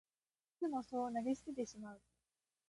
[0.63, 2.01] いつもそう投げ捨ててしまう